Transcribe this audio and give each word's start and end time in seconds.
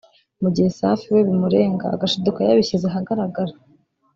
mu 0.41 0.49
gihe 0.53 0.69
Safi 0.79 1.07
we 1.13 1.19
bimurenga 1.27 1.85
agashiduka 1.95 2.39
yabishyize 2.41 2.85
ahagaragara 2.87 3.53